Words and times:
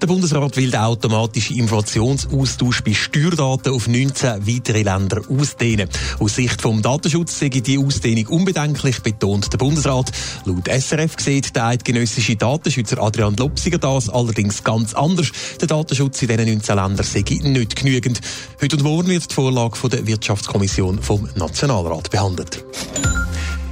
Der 0.00 0.06
Bundesrat 0.08 0.56
will 0.56 0.70
den 0.70 0.80
automatischen 0.80 1.56
Informationsaustausch 1.56 2.82
bei 2.82 2.92
Steuerdaten 2.92 3.72
auf 3.72 3.88
19 3.88 4.46
weitere 4.46 4.82
Länder 4.82 5.22
ausdehnen. 5.28 5.88
Aus 6.18 6.34
Sicht 6.34 6.60
vom 6.60 6.82
Datenschutz 6.82 7.38
sei 7.38 7.48
die 7.48 7.78
Ausdehnung 7.78 8.26
unbedenklich, 8.26 9.00
betont 9.00 9.50
der 9.52 9.58
Bundesrat. 9.58 10.12
Laut 10.44 10.68
SRF 10.68 11.14
sieht 11.18 11.56
der 11.56 11.66
eidgenössische 11.66 12.36
Datenschützer 12.36 13.02
Adrian 13.02 13.36
Lopsiger 13.36 13.78
das 13.78 14.10
allerdings 14.10 14.62
ganz 14.62 14.92
anders. 14.92 15.28
Der 15.60 15.68
Datenschutz 15.68 16.20
in 16.20 16.28
diesen 16.28 16.44
19 16.44 16.76
Ländern 16.76 17.06
sei 17.06 17.24
nicht 17.42 17.76
genügend. 17.76 18.20
Heute 18.60 18.76
und 18.76 18.82
morgen 18.82 19.08
wird 19.08 19.30
die 19.30 19.34
Vorlage 19.34 19.76
von 19.76 19.88
der 19.88 20.06
Wirtschaftskommission 20.06 21.00
vom 21.00 21.26
Nationalrat 21.36 22.10
behandelt. 22.10 22.64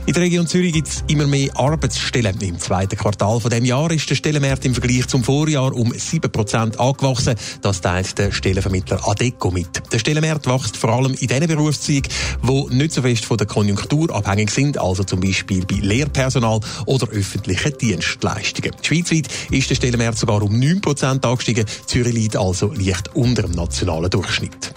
In 0.06 0.12
der 0.12 0.22
Region 0.22 0.46
Zürich 0.46 0.74
gibt 0.74 0.88
es 0.88 1.02
immer 1.08 1.26
mehr 1.26 1.56
Arbeitsstellen. 1.56 2.38
Im 2.42 2.58
zweiten 2.58 2.94
Quartal 2.94 3.40
von 3.40 3.50
dem 3.50 3.64
Jahr 3.64 3.90
ist 3.90 4.10
der 4.10 4.14
Stellenmarkt 4.14 4.66
im 4.66 4.74
Vergleich 4.74 5.06
zum 5.06 5.24
Vorjahr 5.24 5.74
um 5.74 5.92
7% 5.92 6.76
angewachsen. 6.76 7.36
Das 7.62 7.80
teilt 7.80 8.18
der 8.18 8.30
Stellenvermittler 8.30 9.00
Adeco 9.08 9.50
mit. 9.50 9.82
Der 9.90 9.98
Stellenmarkt 9.98 10.46
wächst 10.46 10.76
vor 10.76 10.90
allem 10.90 11.14
in 11.14 11.26
den 11.26 11.46
Berufszweigen, 11.46 12.12
die 12.42 12.74
nicht 12.74 12.92
so 12.92 13.00
fest 13.00 13.24
von 13.24 13.38
der 13.38 13.46
Konjunktur 13.46 14.14
abhängig 14.14 14.50
sind, 14.50 14.76
also 14.76 15.04
zum 15.04 15.20
Beispiel 15.20 15.64
bei 15.64 15.76
Lehrpersonal 15.76 16.60
oder 16.84 17.08
öffentlichen 17.08 17.72
Dienstleistungen. 17.78 18.72
Schweizweit 18.82 19.28
ist 19.50 19.70
der 19.70 19.74
Stellenmarkt 19.74 20.18
sogar 20.18 20.42
um 20.42 20.52
9% 20.52 21.24
angestiegen. 21.24 21.64
Zürich 21.86 22.12
liegt 22.12 22.36
also 22.36 22.70
leicht 22.74 23.14
unter 23.14 23.44
dem 23.44 23.52
nationalen 23.52 24.10
Durchschnitt. 24.10 24.74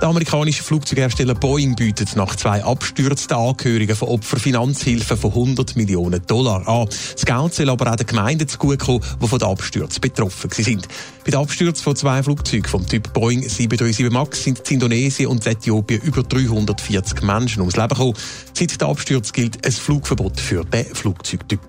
Der 0.00 0.08
amerikanische 0.08 0.62
Flugzeughersteller 0.62 1.34
Boeing 1.34 1.74
bietet 1.74 2.14
nach 2.14 2.36
zwei 2.36 2.62
Abstürzen 2.62 3.32
Angehörigen 3.32 3.96
von 3.96 4.08
Opfern 4.08 4.38
Finanzhilfen 4.38 5.16
von 5.16 5.30
100 5.30 5.74
Millionen 5.74 6.24
Dollar 6.24 6.66
an. 6.68 6.86
Das 6.86 7.26
Geld 7.26 7.54
soll 7.54 7.68
aber 7.68 7.90
auch 7.90 7.96
den 7.96 8.06
Gemeinden 8.06 8.46
zugutekommen, 8.46 9.02
die 9.20 9.26
von 9.26 9.38
den 9.40 9.48
Abstürzen 9.48 10.00
betroffen 10.00 10.50
sind. 10.52 10.86
Bei 11.24 11.32
den 11.32 11.40
Abstürzen 11.40 11.82
von 11.82 11.96
zwei 11.96 12.22
Flugzeugen 12.22 12.68
vom 12.68 12.86
Typ 12.86 13.12
Boeing 13.12 13.42
737 13.42 14.08
MAX 14.10 14.44
sind 14.44 14.60
in 14.70 14.74
Indonesien 14.74 15.30
und 15.30 15.44
Äthiopien 15.44 16.00
über 16.02 16.22
340 16.22 17.22
Menschen 17.22 17.60
ums 17.60 17.74
Leben 17.74 17.88
gekommen. 17.88 18.14
Seit 18.54 18.80
der 18.80 18.88
Absturz 18.88 19.32
gilt 19.32 19.66
ein 19.66 19.72
Flugverbot 19.72 20.38
für 20.38 20.64
den 20.64 20.86
Flugzeugtyp. 20.86 21.60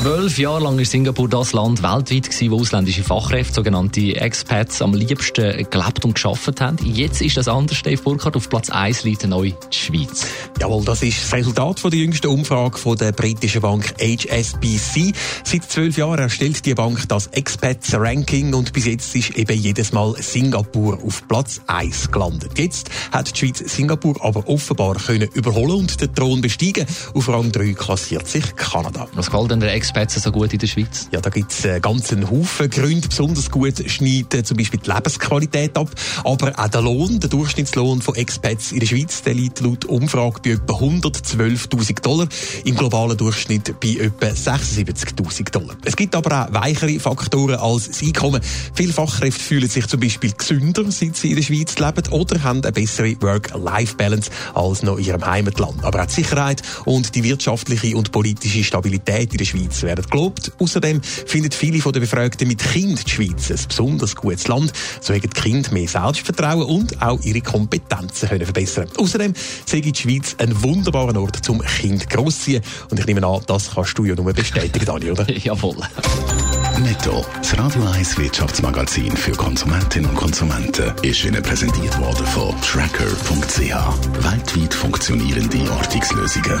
Zwölf 0.00 0.38
Jahre 0.38 0.62
lang 0.62 0.78
war 0.78 0.84
Singapur 0.86 1.28
das 1.28 1.52
Land 1.52 1.82
weltweit, 1.82 2.30
gewesen, 2.30 2.50
wo 2.50 2.60
ausländische 2.60 3.04
Fachkräfte, 3.04 3.56
sogenannte 3.56 4.16
Expats, 4.16 4.80
am 4.80 4.94
liebsten 4.94 5.68
gelebt 5.68 6.04
und 6.06 6.14
geschafft 6.14 6.58
haben. 6.62 6.78
Jetzt 6.82 7.20
ist 7.20 7.36
das 7.36 7.48
anders, 7.48 7.82
Dave 7.82 8.00
Burkhardt. 8.02 8.34
Auf 8.34 8.48
Platz 8.48 8.70
1 8.70 9.04
liegt 9.04 9.26
neu 9.26 9.50
die 9.50 9.76
Schweiz. 9.76 10.26
Jawohl, 10.58 10.86
das 10.86 11.02
ist 11.02 11.22
das 11.22 11.34
Resultat 11.34 11.80
von 11.80 11.90
der 11.90 12.00
jüngsten 12.00 12.28
Umfrage 12.28 12.78
von 12.78 12.96
der 12.96 13.12
britischen 13.12 13.60
Bank 13.60 13.94
HSBC. 14.00 15.12
Seit 15.44 15.70
zwölf 15.70 15.98
Jahren 15.98 16.18
erstellt 16.18 16.64
die 16.64 16.74
Bank 16.74 17.06
das 17.08 17.26
Expats 17.26 17.92
Ranking 17.92 18.54
und 18.54 18.72
bis 18.72 18.86
jetzt 18.86 19.14
ist 19.14 19.36
eben 19.36 19.58
jedes 19.58 19.92
Mal 19.92 20.14
Singapur 20.18 20.98
auf 21.04 21.28
Platz 21.28 21.60
1 21.66 22.10
gelandet. 22.10 22.58
Jetzt 22.58 22.88
hat 23.12 23.34
die 23.34 23.38
Schweiz 23.38 23.58
Singapur 23.58 24.16
aber 24.24 24.48
offenbar 24.48 24.94
können 24.94 25.28
überholen 25.34 25.80
und 25.80 26.00
den 26.00 26.14
Thron 26.14 26.40
besteigen. 26.40 26.86
Auf 27.12 27.28
Rang 27.28 27.52
3 27.52 27.74
klassiert 27.74 28.26
sich 28.26 28.56
Kanada. 28.56 29.06
Was 29.12 29.26
gefällt 29.30 29.50
denn 29.50 29.60
der 29.60 29.74
Expats 29.90 30.22
so 30.22 30.30
gut 30.30 30.52
in 30.52 30.60
der 30.60 30.68
Schweiz? 30.68 31.08
Ja, 31.10 31.20
da 31.20 31.30
gibt 31.30 31.50
es 31.50 31.66
einen 31.66 31.82
ganzen 31.82 32.30
Haufen 32.30 32.70
Gründe. 32.70 33.08
Besonders 33.08 33.50
gut 33.50 33.82
schneidet 33.90 34.46
zum 34.46 34.56
Beispiel 34.56 34.78
die 34.78 34.88
Lebensqualität 34.88 35.76
ab. 35.76 35.90
Aber 36.22 36.56
auch 36.56 36.68
der 36.68 36.80
Lohn, 36.80 37.18
der 37.18 37.28
Durchschnittslohn 37.28 38.00
von 38.00 38.14
Expats 38.14 38.70
in 38.70 38.78
der 38.78 38.86
Schweiz, 38.86 39.22
der 39.22 39.34
liegt 39.34 39.58
laut 39.60 39.86
Umfrage 39.86 40.40
bei 40.44 40.50
etwa 40.50 40.74
112.000 40.74 42.02
Dollar. 42.02 42.28
Im 42.64 42.76
globalen 42.76 43.16
Durchschnitt 43.16 43.80
bei 43.80 43.96
etwa 43.98 44.26
76.000 44.26 45.50
Dollar. 45.50 45.76
Es 45.84 45.96
gibt 45.96 46.14
aber 46.14 46.46
auch 46.46 46.54
weichere 46.54 47.00
Faktoren 47.00 47.56
als 47.56 47.88
das 47.88 48.00
Einkommen. 48.00 48.40
Viele 48.74 48.92
Fachkräfte 48.92 49.42
fühlen 49.42 49.68
sich 49.68 49.88
zum 49.88 49.98
Beispiel 49.98 50.30
gesünder, 50.30 50.84
seit 50.90 51.16
sie 51.16 51.30
in 51.30 51.36
der 51.36 51.42
Schweiz 51.42 51.76
leben, 51.78 52.12
oder 52.12 52.40
haben 52.44 52.62
eine 52.62 52.70
bessere 52.70 53.20
Work-Life-Balance 53.20 54.30
als 54.54 54.84
noch 54.84 54.98
in 54.98 55.06
ihrem 55.06 55.26
Heimatland. 55.26 55.82
Aber 55.82 56.00
auch 56.00 56.06
die 56.06 56.14
Sicherheit 56.14 56.62
und 56.84 57.16
die 57.16 57.24
wirtschaftliche 57.24 57.96
und 57.96 58.12
politische 58.12 58.62
Stabilität 58.62 59.32
in 59.32 59.38
der 59.38 59.44
Schweiz 59.44 59.79
werden 59.82 60.04
gelobt. 60.10 60.52
Außerdem 60.58 61.02
finden 61.02 61.50
viele 61.52 61.80
von 61.80 61.92
den 61.92 62.02
Befragten 62.02 62.48
mit 62.48 62.58
Kind 62.58 63.06
die 63.06 63.10
Schweiz 63.10 63.50
ein 63.50 63.58
besonders 63.68 64.14
gutes 64.14 64.48
Land. 64.48 64.72
So 65.00 65.14
haben 65.14 65.20
die 65.20 65.28
Kinder 65.28 65.72
mehr 65.72 65.88
Selbstvertrauen 65.88 66.62
und 66.62 67.00
auch 67.02 67.20
ihre 67.22 67.40
Kompetenzen 67.40 68.28
können 68.28 68.44
verbessern. 68.44 68.88
Außerdem 68.96 69.34
sehe 69.66 69.80
die 69.80 69.94
Schweiz 69.94 70.36
ein 70.38 70.62
wunderbarer 70.62 71.18
Ort 71.20 71.44
zum 71.44 71.60
Kind 71.60 72.08
großziehen. 72.08 72.62
Und 72.90 72.98
ich 72.98 73.06
nehme 73.06 73.26
an, 73.26 73.40
das 73.46 73.70
kannst 73.74 73.98
du 73.98 74.04
ja 74.04 74.14
nur 74.14 74.32
bestätigen, 74.32 74.84
Dani, 74.84 75.10
oder? 75.10 75.30
Jawohl. 75.38 75.76
Netto, 76.80 77.24
das 77.36 77.58
Radio 77.58 77.84
1 77.84 78.16
Wirtschaftsmagazin 78.16 79.14
für 79.14 79.32
Konsumentinnen 79.32 80.08
und 80.08 80.16
Konsumenten, 80.16 80.92
ist 81.02 81.24
Ihnen 81.24 81.42
präsentiert 81.42 81.98
worden 81.98 82.26
von 82.26 82.54
Tracker.ch. 82.62 83.60
Weltweit 84.24 84.74
funktionierende 84.74 85.70
Ortungslösungen. 85.70 86.60